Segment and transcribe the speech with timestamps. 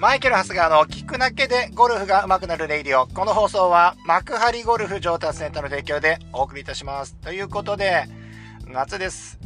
[0.00, 3.06] マイケル・ハスガーの聞くだけでゴルフが上手くなるレイディオ。
[3.06, 7.16] この放送は幕張ゴルフ上達センターの提供でお送りいたします。
[7.16, 8.06] ということで、
[8.66, 9.38] 夏です。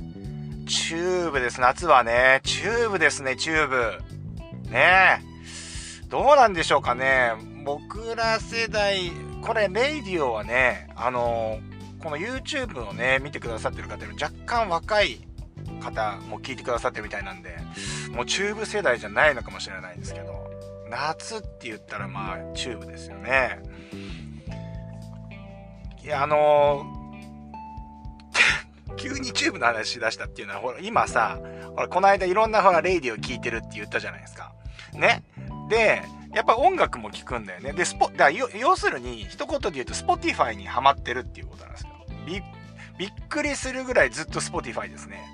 [0.69, 1.61] チューブです。
[1.61, 2.41] 夏はね。
[2.45, 4.71] チューブですね、 TUBE。
[4.71, 6.07] ねえ。
[6.09, 7.33] どうなんでしょうかね。
[7.65, 9.11] 僕ら世代、
[9.43, 11.59] これ、レイディオはね、あの
[12.01, 15.27] この YouTube をね、見てくださってる方より若干若い
[15.83, 17.57] 方も聞いてくださってるみたいなんで、
[18.13, 20.34] もうチューブ世代じゃないのかもしれないですけど、
[20.95, 23.59] 夏って言ったらまあチューブですよね。
[26.05, 31.41] いや、あのー、 急にチューブの話し出したっていうのは、ほら、今さ、
[31.75, 34.53] ほら、この間いろんなほら、レイディオを聴いてるって言ったじゃないですか。
[34.93, 35.25] ね。
[35.69, 36.03] で、
[36.33, 37.73] やっぱ音楽も聴くんだよね。
[37.73, 41.91] で、スポ、だ要するに、一言で言うと、Spotify にハマってるっていうことなんですよ。
[42.27, 42.43] び、
[42.99, 45.25] びっくりするぐらいずっと Spotify ですね。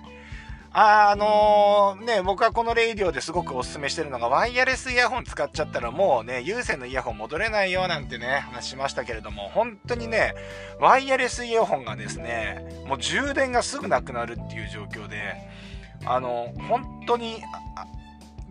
[0.73, 10.33] あのー、ね、僕はこのレイディオですごくおすすめしてるのが、ワイヤレスイヤホン使っちゃったらもうね、有線のイヤホン戻れないよなんてね、話しましたけれども、本当にね、
[10.79, 15.35] ワイヤレスイヤホンがですね、もう充電がすぐなくなるっていう状況で、
[16.05, 17.43] あの、本当に、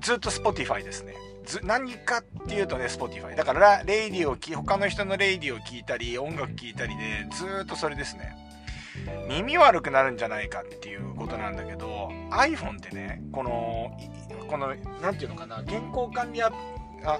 [0.01, 1.15] ずっと Spotify ですね。
[1.63, 3.35] 何かっていうとね、Spotify。
[3.35, 8.48] だから、レイディオを他の人のレイディオを聞いたり、音楽聞いたりで、ずっとそれですね。
[9.27, 13.97] 耳悪くなるんじゃないかっていうことなんだけど iPhone ってねこの
[14.47, 16.51] この何て言うのかな健康管理ア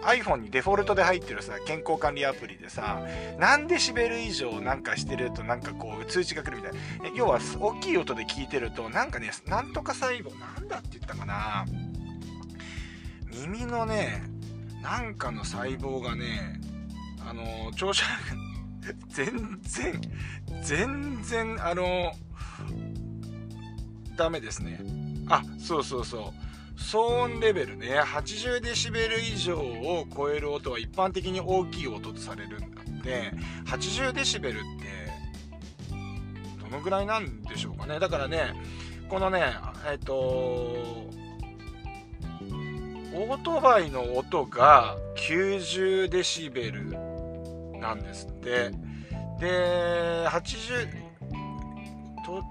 [0.03, 3.01] iPhone にデフォルトで入ってるさ健康管理アプリでさ
[3.37, 6.79] 何デシベル以上なんかしてるとなんかこう通知が来るみたいな。
[7.15, 11.65] 要は大きい音で聞いてるとなんかねなんとか細胞なんだって言ったかな。
[13.31, 14.23] 耳のね
[14.81, 16.59] なんかの細胞がね
[17.25, 18.48] あの調子悪く
[19.09, 20.01] 全然、
[20.61, 22.13] 全然、あの、
[24.15, 24.79] ダメですね。
[25.27, 26.49] あ、そうそうそう。
[26.79, 33.33] 騒音レベルね、80デシベル以上を超える音は一般的に大きい音とされるんだって、
[33.65, 35.09] 80デシベルって、
[36.61, 37.99] どのぐらいなんでしょうかね。
[37.99, 38.53] だからね、
[39.09, 39.53] このね、
[39.91, 47.08] えっ、と、オートバイの音が90デシベル
[47.79, 48.71] なんですって。
[49.39, 51.09] で80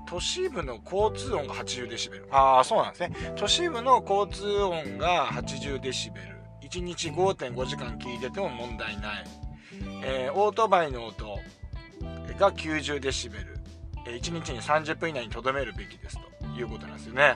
[0.09, 2.27] 都市部の交通音が80デシベル。
[2.33, 3.13] ああそうなんですね。
[3.37, 6.39] 都市部の交通音が80デシベル。
[6.63, 9.25] 1日5.5時間聞いてても問題ない、
[10.05, 11.39] えー、オートバイの音
[12.39, 13.59] が90デシベル。
[14.05, 17.35] 1日に30分以内にとどめるべきですということなんですよね。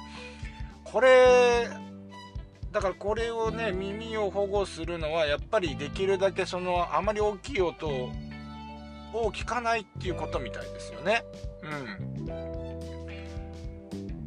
[0.85, 1.69] これ
[2.73, 8.11] だからこれをね耳を保護するのはやっぱりできるだけそのあまり大きい音を
[9.31, 11.23] 聞かないっていうことみたいですよね。
[11.63, 12.53] うん。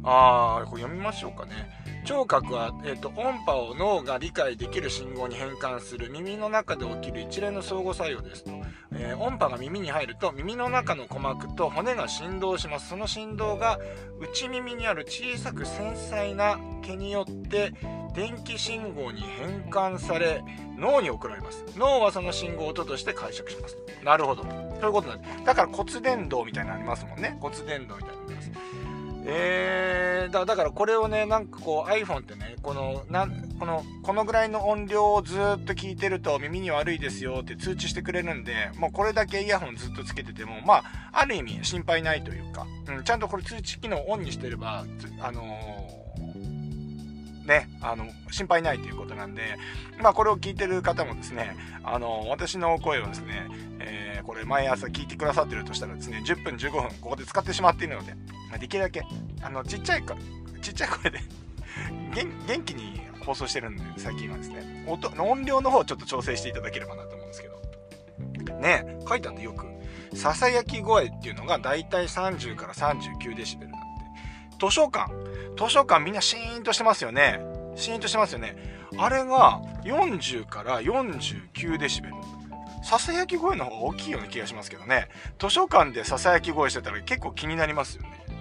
[0.04, 1.68] あー、これ読みましょうかね。
[2.04, 8.52] 聴覚は、えーと、音波を脳が理解できる信号に変換する耳の中で起きる一連の相互作用ですと、
[8.98, 12.88] えー、音波が耳に入ると耳の中の鼓膜と骨が振動します。
[12.88, 13.78] その振動が
[14.20, 17.72] 内耳にある小さく繊細な毛によって
[18.14, 20.42] 電気信号に変換され
[20.78, 21.64] 脳に送られます。
[21.76, 23.76] 脳はその信号を音として解釈します。
[24.02, 24.44] なるほど。
[24.80, 27.36] ということなんですだから骨伝導みたいになりますもんね。
[27.40, 28.50] 骨伝導みたいになります。
[29.28, 33.28] えー、だだからこれをねなんかこう iPhone ってねこのな
[33.58, 44.84] このこのぐらいの音量をずっと聞いてると耳に悪いですよって通知してくれるんでもうこれだけイヤホンずっとつけててもまあある意味心配ないというか、うん、ちゃんとこれ通知機能をオンにしてれば
[45.20, 46.05] あのー
[47.46, 49.42] ね、あの、心配ないということなんで、
[49.98, 53.48] まあ、これを聞いてる方もですね、あの、私の声をですね、
[53.78, 58.14] えー、これ毎朝聞いてくださってるとしたらですね、10分15分ここで使ってしまっているので、
[58.50, 59.02] ま、できるだけ、
[59.42, 60.16] あの、ちっちゃいか、
[60.60, 61.20] ちっちゃい声で
[62.46, 67.56] 元気に放送してるんで、最近はですね、音、音量の方をちょっと調整していただければなと思うんですけど、
[68.58, 69.66] ね、書いてあってよく、
[70.16, 73.86] ささやき声っていうのがだいたい30から39デシベルなんで、
[74.58, 75.12] 図書館、
[75.56, 77.40] 図書館みんなシーンとしてますよね。
[77.76, 78.56] シーンとしてますよね。
[78.98, 82.14] あれが40から49デシベル。
[82.84, 85.08] ささやき声の方が大きいような気がしますけどね。
[85.38, 88.24] 図書館でささやき声してたら結構気になりますよね。
[88.28, 88.36] うん。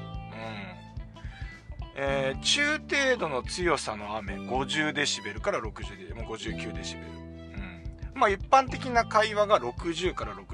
[1.95, 7.07] えー、中程度の強さの雨、50デシベルから60デシベル、もう59デシベル。
[7.07, 7.84] うん。
[8.13, 10.45] まあ一般的な会話が60から69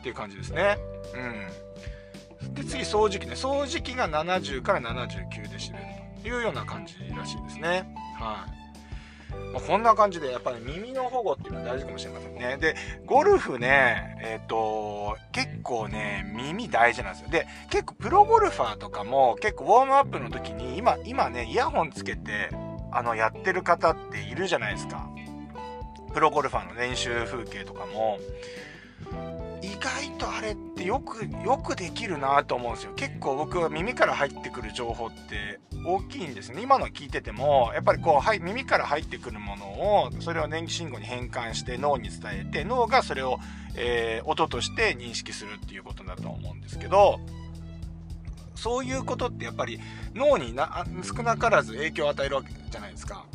[0.00, 0.76] っていう感じですね。
[1.14, 1.46] うん。
[2.52, 3.34] で次掃除機ね。
[3.34, 5.84] 掃除機が70から79デシベル
[6.22, 7.94] というような感じらしいですね。
[8.18, 12.56] はい、まあ、こんな感じでやっぱり耳の保護っていうのは大事かもしれませんね。
[12.60, 12.74] で
[13.04, 17.30] ゴルフねえっ、ー、と結構ね耳大事なんですよ。
[17.30, 22.50] で結構プロゴルファーとかも結構ウォームアップの時に今今ねイヤホンつけて
[22.92, 25.08] あのやってる方っているじゃないですか。
[26.12, 28.18] プロゴルファーの練習風景とかも。
[29.62, 32.92] 意外とあれってよくよくできるなと思うんですよ。
[32.96, 36.62] 結構僕は耳から入ってくる情報って大きいんですね。
[36.62, 39.66] 今の聞いててもやっぱりこう、はい、耳から入ってくるもの
[40.04, 43.38] をそれを電気信号に変換して脳に伝えて脳がそれを、
[43.76, 47.18] えー、音として認識するっていうことだと思うんですけど
[48.54, 49.80] そういうことってやっぱり
[50.14, 53.26] 脳にな少なからず影響を与えるわけじゃないですか。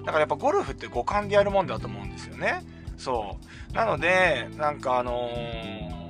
[0.00, 2.62] だからやっぱゴルフって五感でやるもんだと思うんですよね。
[3.00, 3.36] そ
[3.72, 6.00] うなのでなんかあのー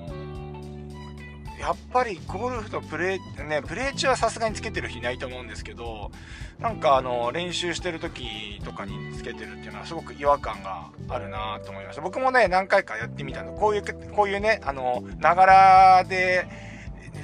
[1.60, 6.10] やっぱりゴルフとプレー、ね、プレー中はさすがにつけてる人いないと思うんですけど、
[6.58, 12.00] なんかあの、練習してる時とかにつけてるっていうのはすごく違和感があるなと思いました。
[12.00, 13.52] 僕もね、何回かやってみたの。
[13.52, 13.82] こういう、
[14.12, 16.46] こういうね、あの、ながらで、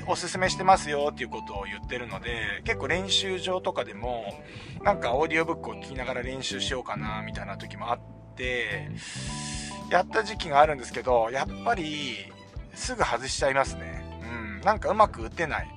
[0.06, 4.34] おすすめしてますよっていうことを言ってるので、結構練習場とかでも、
[4.82, 8.00] なんかオーディオブックを聞きながら練習しようかな、みたいな時もあっ
[8.36, 8.90] て、
[9.90, 12.16] やった時期があるんですけど、やっぱり、
[12.74, 14.04] すぐ外しちゃいますね。
[14.22, 15.68] うん、なんかうまく打てない。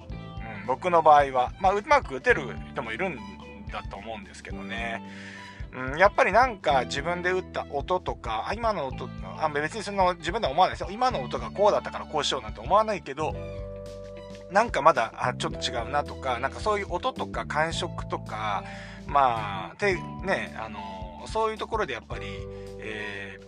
[0.62, 1.54] うん、僕の場合は。
[1.60, 3.18] まあ、うまく打てる人もいるん
[3.72, 5.02] だと思うんですけどね。
[5.74, 9.08] うん、やっぱりなんか自分で打った音とか、あ今の音、
[9.40, 10.90] あ別にその自分では思わないですよ。
[10.92, 13.36] 今の音がこうだったからこうしようなんて思わないけど、
[14.52, 18.64] なんかまだあちょっと違うなとか、なんかそういう音とか感触とか、
[19.06, 20.80] まあ、てね、あの
[21.28, 22.26] そういうところでやっぱり、
[22.80, 23.39] え、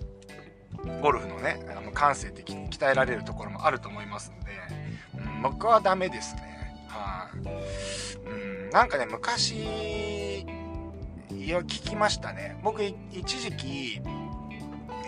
[1.01, 4.51] ゴルフのね、あの感性的に鍛えられるところもあると思いますんで、
[5.15, 6.77] うん、僕はダメですね。
[6.87, 7.37] はい、
[8.29, 10.45] うん、なんかね、昔、
[11.31, 12.57] いや、聞きましたね。
[12.63, 14.01] 僕、一時期、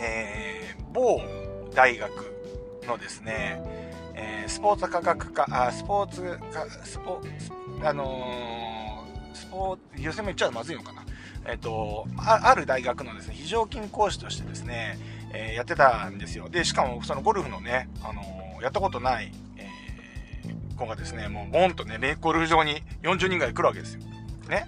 [0.01, 1.21] えー、某
[1.73, 2.11] 大学
[2.87, 3.61] のですね、
[4.15, 7.21] えー、スポーツ科学科、あ、スポーツ科、スポ、
[7.83, 11.03] あのー、スポーツ、予選も言っちゃうとまずいのかな。
[11.45, 14.97] えっ、とあ、ある大学のですね、非常勤講師としてですね、
[15.33, 16.47] えー、やってたんですよ。
[16.49, 18.21] で、しかもそのゴルフのね、あの
[18.61, 19.67] やったことない、え
[20.75, 24.01] 子がですね、もうボンとね、ゴルフ場に40人ぐらい来るわけですよ。
[24.49, 24.67] ね。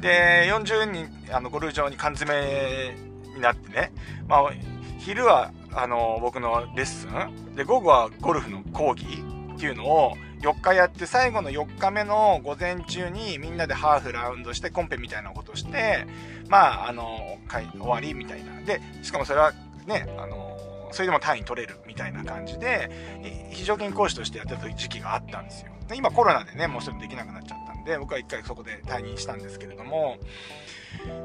[0.00, 2.94] で、40人、あの、ゴルフ場に缶詰
[3.34, 3.92] になってね、
[4.28, 4.52] まあ、
[4.98, 9.04] 昼は、あの、僕のレッスン、で、午後はゴルフの講義
[9.54, 16.06] っていうのを4日やって、最後の4日目の午前中にみんなでハーフラウンドしてコンペみたいなことして、
[16.48, 18.60] まあ、あの、終わりみたいな。
[18.62, 19.52] で、しかもそれは
[19.86, 20.56] ね、あの、
[20.92, 22.90] それでも単位取れるみたいな感じで、
[23.50, 25.72] 非常勤講師としてやってた時期があったんですよ。
[25.88, 30.18] で今コロナでね、もうそれできなくなっちゃったんで、僕は一回そこで退任したんですけれども、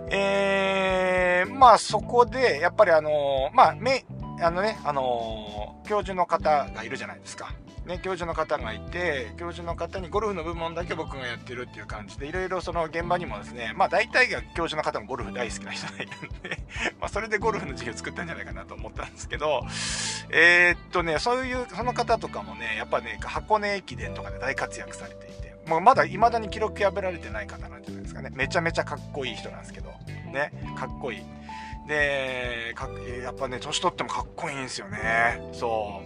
[0.09, 4.05] えー、まあそこで、やっぱりあのまあ、め、
[4.39, 7.53] あのね、あの教授の方がいるじゃないですか。
[7.85, 16.57] ね、教授の方がいて、教授の方にゴルフの部門だけ僕がやってるっていう感じで、いろいろその現場にもですね、まあ大体が教授の方もゴルフ大好きな人がいるんで
[17.01, 19.65] まそれでゴルフの授業作ったんじゃないかなと思ったんですけど、
[20.29, 28.29] えー、っとね、そういう、その方とかもね、やっぱね、箱根駅伝とかで大活躍されていて、もうまだ未だに記録破られてない方なんじゃないですかね。
[28.33, 29.89] めちゃめちゃかっこいい人なんですけど、
[30.31, 31.23] ね、かっこいい。
[31.91, 32.87] で、か
[33.21, 35.41] やっぱね、年取ってもかっこいいんですよね。
[35.51, 36.01] そ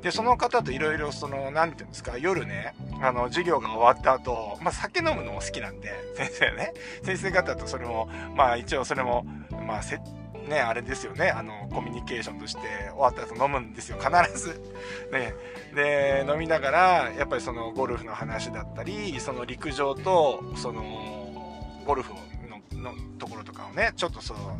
[0.00, 0.02] う。
[0.02, 9.24] で、その方といろいろ、その、なんていうんですか、夜ね、あの、授業が終わった後、まあ、酒飲むのも好きなんで、 先生ね、先生方とそれも、まあ、一応それも、
[9.64, 10.00] まあ、せ
[10.48, 12.60] ね、あれですよね、あの、コミュニケーションとして
[12.92, 14.60] 終わった後飲むんですよ、必ず。
[15.12, 15.34] ね。
[15.72, 20.82] で、飲みながら、やっぱりそのゴルフの話だったり、その陸上と、その、
[21.86, 22.18] ゴルフの
[22.78, 24.58] のところとかをね、ちょっとその、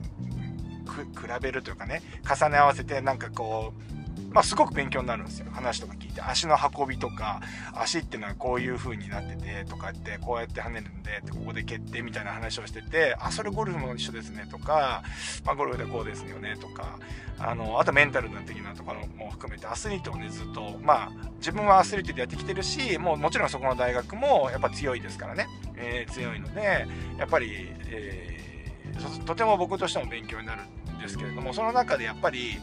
[0.89, 1.05] 比
[1.41, 3.99] べるというかね重ね合わせてなんかこう
[4.31, 5.47] まあ、すごく勉強になるんですよ。
[5.53, 6.21] 話とか聞いて。
[6.21, 7.41] 足の運びとか
[7.73, 15.03] 足っていうのはこういう風になっててとかってこうやって跳ねるんでここで蹴ってみたいな話をしててあそれゴルフも一緒ですねとか、
[15.45, 16.99] まあ、ゴルフでこうですよねとか
[17.39, 26.87] あのあとメンタル的なところも含めてアスリートをねずっとまあ自分はアスリートでやってきてるしもうもちろんそこの大学もやっぱ強いですからね、えー、強いので
[27.19, 30.63] やっぱり、えー、とても僕としても勉強になる
[30.99, 32.59] ですけれどもその中でやっぱり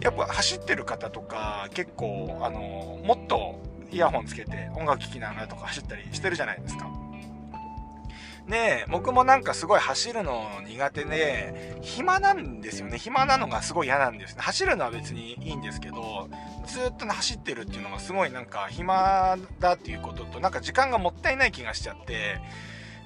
[0.00, 3.60] やっぱ走ってる方とか結構あのもっと
[3.92, 6.88] イヤホンつけて音楽聴きながらとか走ったりしてるじゃないですか。
[8.48, 12.98] で、僕もなんかすごい走るの苦手で、暇なんですよね。
[12.98, 14.42] 暇なのがすごい嫌なんですね。
[14.42, 16.28] 走るのは別にいいんですけど、
[16.66, 22.40] ずっと走ってるっていうのがすごいなんか暇だっていうことと、なんか時間がもったいない気がしちゃって、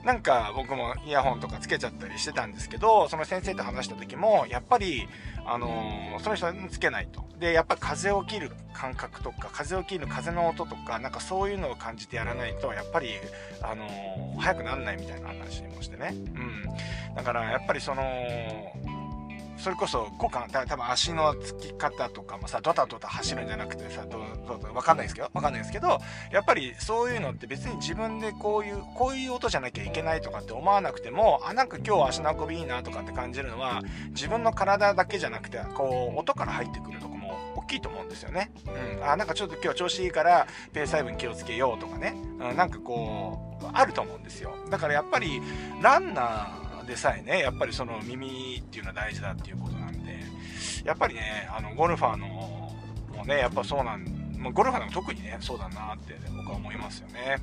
[0.05, 5.09] なんか僕もイヤホンとかつけちゃったりしてたんですけど、その先生と話した時も、やっぱり、
[5.47, 7.25] あのー、その人につけないと。
[7.41, 13.15] で、やっぱ風を切る感覚とか、風を切る風の音とか、なんかそういうのを感じてやらないと、やっぱり、
[13.63, 16.11] あのー、早くなんないみたいな話もしてね。
[16.13, 17.15] うん。
[17.15, 18.03] だからやっぱりその、
[19.57, 38.51] それこそ五感、多分足のつき方とかもさ、ドタドタ走るんじゃなくてさ、どうどうどわかんないですけど、わかんないですけど、やっぱりそういうのって別に自分でこういう、こういう音じゃなきゃいけないとかって思わなくても、あ、なんか今日足の運びいいなとかって感じるのは、自分の体だけじゃなくて、こう、音から入ってくるとこも大きいと思うんですよね。
[38.67, 39.05] うん。
[39.05, 42.15] あ、なんかちょっと今日調子いいから、ペース配分気をつけようとかね。
[42.41, 44.55] うん、なんかこう、あると思うんですよ。
[44.71, 45.41] だからやっぱり、
[45.81, 50.19] ランナー、でさえね、やっぱりその耳っていうのは大事だっていうことなんで、
[50.85, 54.05] やっぱりね、あの、ゴルファーのもね、やっぱそうなん、
[54.53, 57.39] ゴルファーでも特にね、そうだなって僕は思いますよね。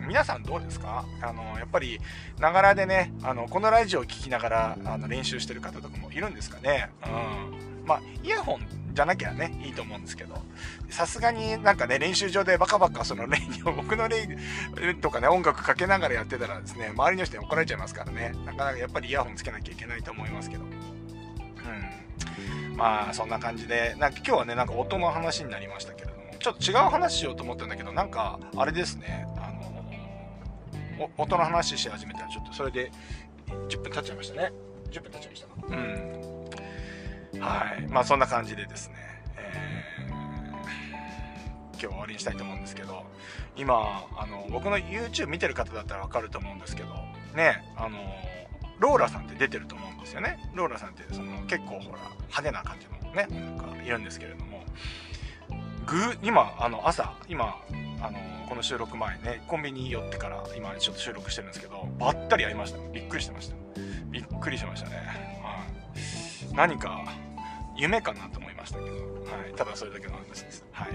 [0.00, 1.04] うん、皆さんどうですか？
[1.20, 2.00] あの、やっぱり、
[2.38, 6.90] ながらでね、あの、このラジオを聴きながら、あの、練習してる方とかもいるんですかね？
[7.06, 7.86] うん。
[7.86, 8.60] まあ、イヤホン
[8.92, 10.34] じゃなきゃね、いいと思うんですけど、
[10.90, 14.28] さすがになんかね、練習場でバカバカそのレイを、僕のレ
[14.90, 20.64] イとかね、音楽かけながらやってたらですね、周りの人に怒られちゃいますからね、なかなかやっぱりイヤホンつけなきゃいけないと思いますけど。
[20.64, 20.66] う
[22.72, 22.76] ん。
[22.76, 32.90] まあ、そんな感じで、なんか今日はね、なんか音の話になりましたけれども、ちょっと違う話しようと思ったんだけど、なんか、あれですね、あの、音の話し始めたら、ちょっとそれで
[33.68, 34.52] 10分経っちゃいましたね。
[34.90, 35.66] 10分経っちゃいました。
[35.66, 36.41] うん。
[37.40, 37.86] はい。
[37.88, 38.94] まあそんな感じでですね、
[39.36, 43.04] えー、今日は終わりにしたいと思うんですけど、
[43.56, 46.88] 今、あの、僕の YouTube 見てる方だったらわかると思うんですけど、
[47.34, 47.98] ね、あの、
[48.78, 50.38] ローラさんって出てると思うんですよね。
[50.54, 54.64] ローラさんってその結構ほら派手な感じのね、なんかいるんですけれども、
[55.86, 57.56] ぐ今、あの朝、今、
[58.00, 62.78] あのこの収録前ね、コンビニ寄ってから今ちょっと収録してるんですけど、ばったり会いました。
[62.90, 63.56] びっくりしてました。
[64.10, 65.31] びっくりしましたね。
[66.54, 67.04] 何か
[67.76, 69.00] 夢かなと思いましたけど、は
[69.50, 70.64] い、ただそれだけの話です。
[70.72, 70.92] はい。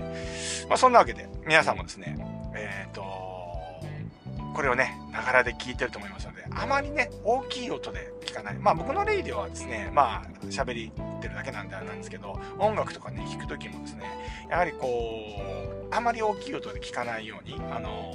[0.68, 2.16] まあ、そんなわけで、皆さんもですね、
[2.56, 3.04] えっ、ー、と、
[4.54, 8.56] これをね、ながらで聞いてると思いますので、あまりね、大きい音で聞かない。
[8.56, 14.06] まあ僕のレイディオはですね、まあ喋りってるだけなんであれなんですけど、音楽とかね、聞くときもですね、
[14.50, 18.14] やはりこう、あまり大きい音で聞かないように、あの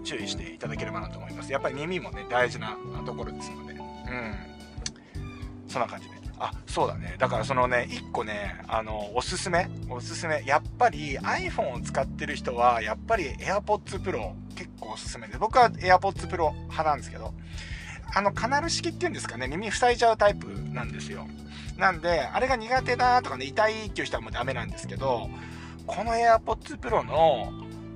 [0.00, 1.52] ー、注意していただければなと思います。
[1.52, 4.34] やっぱり耳もね、大事なところですので、うん。
[5.68, 6.23] そんな感じで。
[6.38, 7.16] あ、そうだね。
[7.18, 10.42] だからそのね、1個ね、あの、おすすめおすすめ。
[10.44, 17.32] やっぱり iPhone を使ってる人は、やっぱり AirPods Pro 結構おすすめで、僕は AirPods Pro 派なんですけど、
[18.14, 21.26] あの、カナル式っていうんですかね、耳塞いじゃうタイプなんですよ。
[21.76, 25.28] なんで、あれが苦手だとかね、痛いっていう人はもうダメなんですけど、
[25.86, 27.52] この AirPods Pro の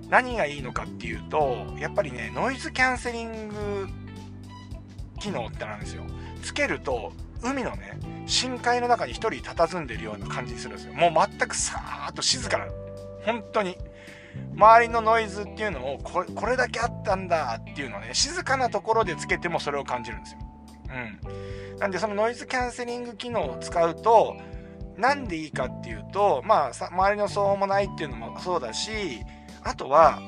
[0.08, 3.88] 何がいいのかっていうと、やっぱりね、ノイズキャンセリング
[5.20, 6.04] 機能ってなんですよ。
[6.42, 10.94] つけると、海のね、深海の中に一人佇んでるような感じにするんですよ。
[10.94, 12.66] もう全くさーっと静かな、
[13.24, 13.76] 本当に。
[14.54, 20.38] 周りのノイズっていうのをこれ、これだけあったんだっていうのをね、静かなところでつけてもそれを感じるんですよ。
[20.90, 21.78] うん。
[21.78, 24.36] なんでそのノイズキャンセリング機能を使うと、
[24.96, 29.20] なんでいいかっていうと、まあ、周りの騒音もないっていうのもそうだし、
[29.62, 30.20] あとは、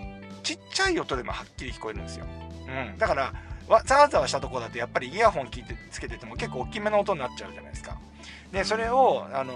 [0.43, 2.27] ちっちゃい音でもはっきり聞こえるんですよ。
[2.69, 2.99] うん。
[2.99, 3.33] だから、
[3.71, 7.97] わざわざわしたとこだとやっぱりイヤホン聞いてつけてても結構大きめの音になっちゃうじゃないですか。
[8.51, 9.55] で、それを、あの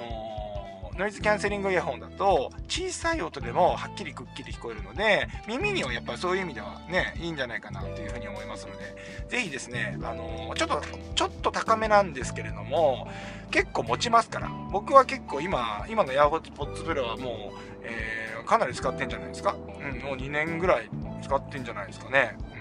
[0.94, 8.94] ー、ノイズキャンセリングイヤホンだと小さい音でもはっきりくっきり聞こえるので耳にはやっぱりそういう意味ではねいいんじゃないかなというふうに思いますので
[9.28, 10.80] ぜひですね、あのー、ちょっと
[11.16, 13.08] ちょっと高めなんですけれども
[13.50, 14.48] 結構持ちますから。
[14.70, 20.88] 僕は結構今今の AirPods Pro はもう、えー、かなり使ってんじゃないですか、うん、もう2年ぐらい
[21.24, 22.53] 使ってんじゃないですかね、うん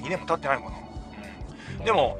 [0.00, 0.76] 2年も経ってないのかな。
[1.78, 1.84] うん。
[1.84, 2.18] でも、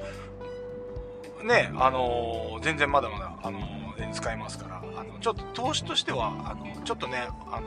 [1.45, 7.67] ね、あのー、全然まだまだ、あのー、使えますから、あの、ちょっと投資としては、あの、ちょっとね、あの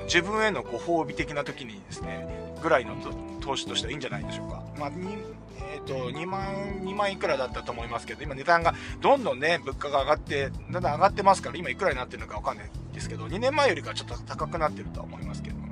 [0.00, 2.26] ー、自分へのご褒美的な時にですね、
[2.62, 2.96] ぐらいの
[3.40, 4.62] 投資としてはいいんじゃないでしょうか。
[4.78, 4.90] まあ、
[5.72, 6.42] えっ、ー、と、2万、
[6.82, 15.71] 2万いくらだったと思いますけど、今値段がどんどんね、物価が上がって、だんだん上がってますから、今いくらになってるのかわかんないですけど、2年前よりかちょっと高くなってるとは思いますけどもね。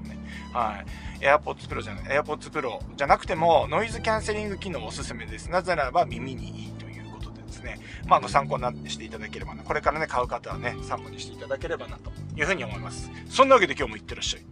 [0.53, 0.85] は
[1.21, 1.25] い。
[1.25, 5.51] AirPods Pro じゃない、AirPods Pro じゃなくても、ノイズキャンセリング機能おすすめです。
[5.51, 13.11] なぜならば耳にいいということでですね、まあ、ご参考になってしていただければな、これからね、買う方はね、参考にしていただければな、というふうに思います。
[13.29, 14.50] そんなわけで今日もいってらっしゃい。